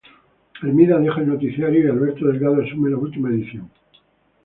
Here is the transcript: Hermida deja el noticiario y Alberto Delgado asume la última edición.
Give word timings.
Hermida 0.63 0.97
deja 0.97 1.19
el 1.21 1.27
noticiario 1.27 1.85
y 1.85 1.87
Alberto 1.87 2.25
Delgado 2.25 2.63
asume 2.63 2.89
la 2.89 2.97
última 2.97 3.29
edición. 3.29 3.69